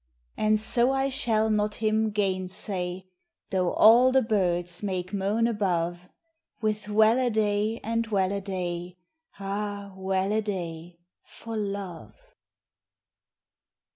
[0.35, 3.05] And so I shall not him gainsay,
[3.51, 6.09] Though all the birds make moan above,
[6.59, 8.97] With well a day and well a day,
[9.39, 9.93] Ah!
[9.95, 12.15] well a day for love.